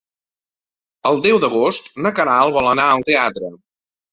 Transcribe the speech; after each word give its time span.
El 1.09 1.21
deu 1.27 1.37
d'agost 1.45 1.91
na 2.07 2.15
Queralt 2.21 2.59
vol 2.59 2.71
anar 2.73 2.87
al 2.95 3.07
teatre. 3.11 3.53